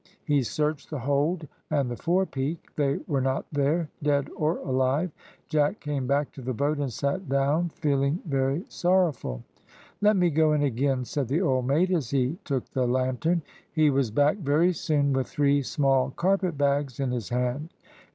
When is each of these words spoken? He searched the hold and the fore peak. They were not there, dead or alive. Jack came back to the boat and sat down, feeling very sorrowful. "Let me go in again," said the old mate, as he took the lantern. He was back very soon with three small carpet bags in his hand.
He 0.25 0.41
searched 0.41 0.89
the 0.89 0.97
hold 1.01 1.47
and 1.69 1.87
the 1.87 1.95
fore 1.95 2.25
peak. 2.25 2.71
They 2.75 3.01
were 3.05 3.21
not 3.21 3.45
there, 3.51 3.91
dead 4.01 4.31
or 4.35 4.57
alive. 4.57 5.11
Jack 5.47 5.79
came 5.79 6.07
back 6.07 6.31
to 6.31 6.41
the 6.41 6.55
boat 6.55 6.79
and 6.79 6.91
sat 6.91 7.29
down, 7.29 7.69
feeling 7.75 8.19
very 8.25 8.65
sorrowful. 8.67 9.43
"Let 10.01 10.15
me 10.17 10.31
go 10.31 10.53
in 10.53 10.63
again," 10.63 11.05
said 11.05 11.27
the 11.27 11.41
old 11.41 11.67
mate, 11.67 11.91
as 11.91 12.09
he 12.09 12.39
took 12.45 12.67
the 12.71 12.87
lantern. 12.87 13.43
He 13.71 13.91
was 13.91 14.09
back 14.09 14.37
very 14.37 14.73
soon 14.73 15.13
with 15.13 15.27
three 15.27 15.61
small 15.61 16.09
carpet 16.09 16.57
bags 16.57 16.99
in 16.99 17.11
his 17.11 17.29
hand. 17.29 17.69